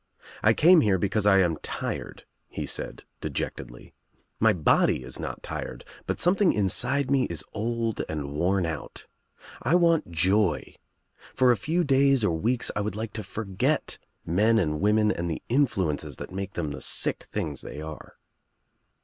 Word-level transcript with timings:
"I 0.41 0.53
came 0.55 0.81
here 0.81 0.97
because 0.97 1.27
I 1.27 1.41
am 1.41 1.57
tired," 1.57 2.25
he 2.49 2.65
said 2.65 3.03
dejectedly. 3.21 3.93
"My 4.39 4.51
body 4.51 5.03
is 5.03 5.19
not 5.19 5.43
tired 5.43 5.85
but 6.07 6.19
something 6.19 6.53
inside 6.53 7.11
me 7.11 7.25
is 7.25 7.43
old 7.53 8.01
and 8.09 8.31
worn 8.33 8.65
out, 8.65 9.05
I 9.61 9.75
want 9.75 10.09
joy. 10.09 10.73
For 11.35 11.51
a 11.51 11.55
few 11.55 11.83
days 11.83 12.23
or 12.23 12.31
weeks 12.35 12.71
I 12.75 12.81
would 12.81 12.95
like 12.95 13.13
to 13.13 13.21
forget 13.23 13.99
men 14.25 14.57
and 14.57 14.81
women 14.81 15.11
and 15.11 15.29
the 15.29 15.43
influences 15.49 16.15
that 16.15 16.31
make 16.31 16.53
them 16.53 16.71
the 16.71 16.81
sick 16.81 17.21
things 17.25 17.61
they 17.61 17.79
are." 17.79 18.15